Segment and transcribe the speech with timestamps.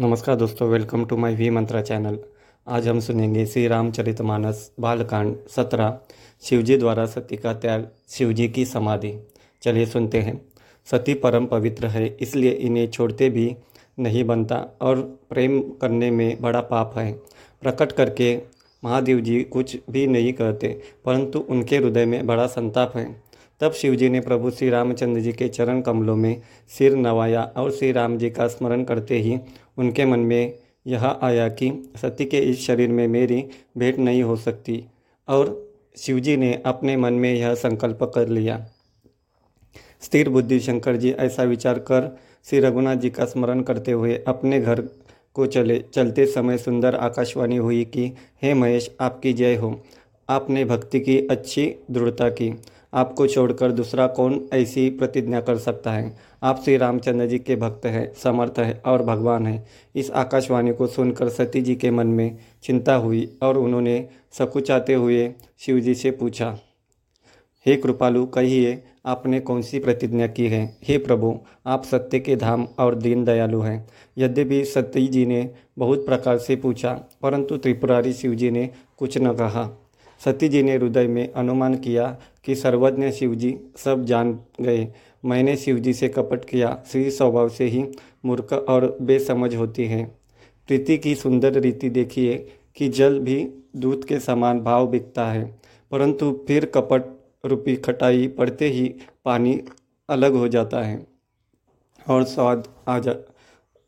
[0.00, 2.18] नमस्कार दोस्तों welcome to my V Mantra channel
[2.66, 5.98] आज हम सुनेंगे श्री रामचरितमानस बालकांड सत्रह,
[6.42, 9.12] शिवजी द्वारा सती का त्याग, शिवजी की समाधि।
[9.62, 10.40] चलिए सुनते हैं।
[10.86, 13.56] सती परम पवित्र है, इसलिए इन्हें छोड़ते भी
[13.98, 15.00] नहीं बनता और
[15.30, 17.12] प्रेम करने में बड़ा पाप है।
[17.62, 18.36] प्रकट करके
[18.84, 23.30] महादेव जी कुछ भी नहीं कहते, परंतु उनके हृदय में बड़ा संताप है।
[23.60, 27.90] तब शिवजी ने प्रभु श्री रामचंद्र जी के चरण कमलों में सिर नवाया और श्री
[27.92, 29.36] राम जी का स्मरण करते ही
[29.80, 33.44] उनके मन में यह आया कि सती के इस शरीर में मेरी
[33.78, 34.84] भेंट नहीं हो सकती,
[35.28, 38.66] और शिवजी ने अपने मन में यह संकल्प कर लिया।
[40.00, 44.60] स्थिर बुद्धि शंकर जी ऐसा विचार कर श्री रघुनाथ जी का स्मरण करते हुए अपने
[44.60, 44.80] घर
[45.34, 48.12] को चले। चलते समय सुंदर आकाशवाणी हुई कि,
[48.42, 49.80] हे महेश, आपकी जय हो।
[50.28, 52.54] आपने भक्ति की अच्छी दृढ़ता की।
[52.92, 56.16] आपको छोड़कर दूसरा कौन ऐसी प्रतिज्ञा कर सकता है?
[56.42, 60.86] आप श्री रामचंद्र जी के भक्त हैं, समर्थ है और भगवान हैं। इस आकाशवाणी को
[60.86, 66.10] सुनकर सती जी के मन में चिंता हुई और उन्होंने सकुचाते हुए शिव जी से
[66.10, 66.58] पूछा,
[67.66, 70.78] हे कृपालु, कहिए, आपने कौन सी प्रतिज्ञा की है?
[70.82, 73.86] हे प्रभु, आप सत्य के धाम और दीन दयालु हैं।
[74.18, 78.68] यद्यपि सती जी ने बहुत प्रकार से पूछा, परंतु त्रिपुरारी शिव जी ने
[78.98, 79.68] कुछ न कहा।
[80.24, 84.92] सती जी ने हृदय में अनुमान किया कि सर्वज्ञ शिवजी सब जान गए।
[85.24, 87.84] मैंने शिवजी से कपट किया। श्री स्वभाव से ही
[88.24, 90.04] मूर्ख और बेसमझ होती है।
[90.66, 96.44] प्रीति की सुंदर रीति देखिए कि जल भी दूध के समान भाव बिकता है। परंतु
[96.46, 97.02] फिर कपट
[97.44, 99.60] रूपी खटाई पड़ते ही पानी
[100.08, 101.06] अलग हो जाता है
[102.10, 103.14] और स्वाद आ जा,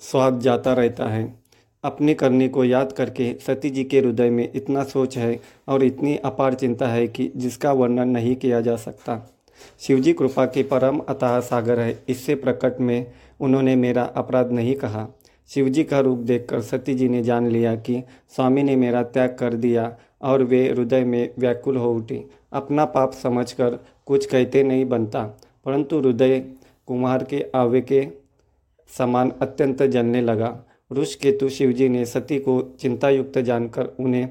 [0.00, 1.43] स्वाद जाता रहता है।
[1.84, 6.16] अपनी करने को याद करके सती जी के हृदय में इतना सोच है और इतनी
[6.16, 9.20] अपार चिंता है कि जिसका वर्णन नहीं किया जा सकता।
[9.80, 15.06] शिवजी कृपा के परम अतः सागर है। इससे प्रकट में उन्होंने मेरा अपराध नहीं कहा।
[15.50, 18.02] शिवजी का रूप देखकर सती जी ने जान लिया कि
[18.36, 22.20] स्वामी ने मेरा त्याग कर दिया और वे हृदय में व्याकुल हो उठी।
[22.52, 25.22] अपना पाप समझकर कुछ कहते नहीं बनता,
[25.66, 26.38] परंतु हृदय
[26.88, 28.06] कुमार के आवे के
[28.90, 30.48] समान अत्यंत जलने लगा।
[30.92, 34.28] ऋष केतु शिवजी ने सती को चिंतायुक्त जानकर उन्हें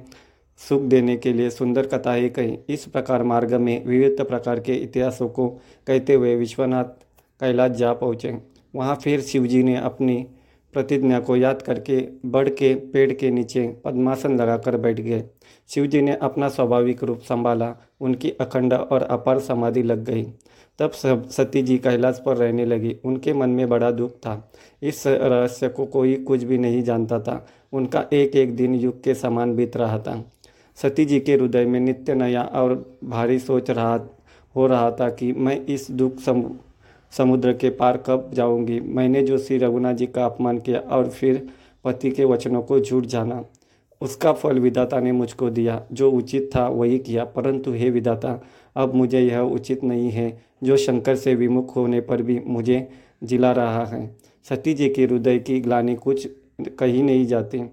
[0.58, 5.30] सुख देने के लिए सुंदर कथाएँ कही। इस प्रकार मार्ग में विविध प्रकार के इतिहासों
[5.30, 5.48] को
[5.88, 6.84] कहते हुए विश्वनाथ
[7.42, 8.38] कैलाश जा पहुँचे।
[8.76, 10.26] वहाँ फिर शिवजी ने अपनी
[10.74, 15.24] प्रतिज्ञा को याद करके बढ़ के पेड़ के नीचे पद्मासन लगाकर बैठ गए।
[15.70, 20.28] शिवजी ने अपना स्वाभाविक रूप संभाला, उनकी अखंड और अपार समाधि लग गई।
[20.80, 24.52] तब सब सती जी कैलाश पर रहने लगी। उनके मन में बड़ा दुख था।
[24.84, 29.14] इस रहस्य को कोई कुछ भी नहीं जानता था। उनका एक एक दिन युग के
[29.14, 30.32] समान बीत रहा था।
[30.76, 34.00] सती जी के हृदय में नित्य नया और भारी सोच रहा,
[34.56, 36.18] हो रहा था कि मैं इस दुख
[37.18, 38.80] समुद्र के पार कब जाऊँगी?
[38.80, 41.50] मैंने जो श्री रघुनाथ जी का अपमान किया और फिर
[41.84, 43.46] पति के वचनों को झूठ जाना,
[44.02, 48.44] उसका फल विदाता ने मुझको दिया। जो उचित था वही किया। परंतु हे विदाता
[48.76, 52.90] अब मुझे यह उचित नहीं है। जो शंकर से विमुख होने पर भी मुझे
[53.24, 54.16] जिला रहा है।
[54.50, 56.30] सती जी के हृदय की ग्लानी कुछ
[56.80, 57.64] कहीं नहीं जाती।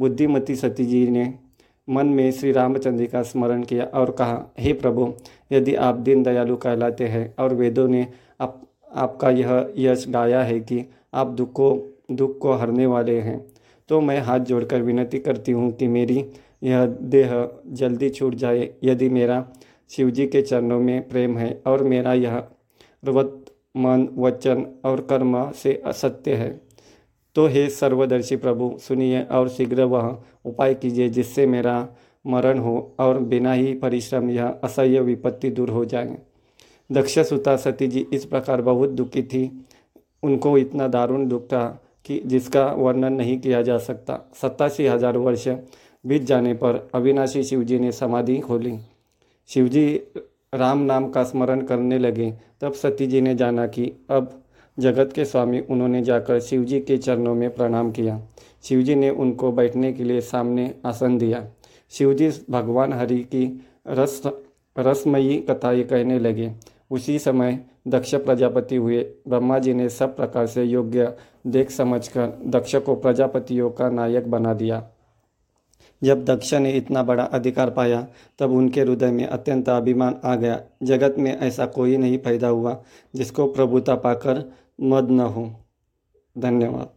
[0.00, 1.34] बुद्धिमती सती जी ने
[1.90, 5.12] मन में श्री रामचंद्र का स्मरण किया और कहा, हे प्रभु,
[5.52, 8.06] यदि आप दीन दयालु कहलाते हैं और वेदों ने
[8.90, 11.70] आपका यह यश गाया है कि आप दुख को
[12.10, 13.44] दुख को हरने वाले हैं।
[13.88, 16.24] तो मैं हाथ जोड़कर विनती करती हूँ कि मेरी
[16.62, 17.32] यह देह
[17.72, 19.44] जल्दी छूट जाए। यदि मेरा
[19.90, 22.42] शिवजी के चरणों में प्रेम है और मेरा यह
[23.02, 23.44] रवत,
[23.76, 26.48] मन, वचन और कर्म से असत्य है
[27.36, 31.88] तो हे सर्वदर्शी प्रभु, सुनिए और शीघ्र वह उपाय कीजिए जिससे मेरा
[32.24, 36.16] मरण हो और बिना ही परिश्रम यह असह्य विपत्ति दूर हो जाए।
[36.90, 39.50] दक्ष सुता सती जी इस प्रकार बहुत दुखी थी।
[40.22, 41.64] उनको इतना दारुण दुख था
[42.04, 45.48] कि जिसका वर्णन नहीं किया जा सकता। सत्तासी हज़ार वर्ष
[46.04, 48.78] बीत जाने पर अविनाशी शिवजी ने समाधि खोली।
[49.48, 50.00] शिवजी
[50.54, 54.42] राम नाम का स्मरण करने लगे। तब सती जी ने जाना कि अब
[54.78, 58.20] जगत के स्वामी उन्होंने जाकर शिवजी के चरणों में प्रणाम किया।
[58.64, 61.44] शिवजी ने उनको बैठने के लिए सामने आसन दिया।
[61.92, 63.44] शिवजी भगवान हरि की
[63.88, 64.22] रस
[64.76, 66.50] रसमयी कथाएँ कहने लगे।
[66.90, 71.16] उसी समय दक्ष प्रजापति हुए। ब्रह्मा जी ने सब प्रकार से योग्य
[71.46, 74.88] देख समझकर दक्ष को प्रजापतियों का नायक बना दिया।
[76.02, 78.06] जब दक्ष ने इतना बड़ा अधिकार पाया,
[78.38, 82.82] तब उनके हृदय में अत्यंत अभिमान आ गया। जगत में ऐसा कोई नहीं पैदा हुआ
[83.14, 84.52] जिसको प्रभुता पाकर
[84.82, 85.52] मद न हो।
[86.38, 86.90] धन्यवाद।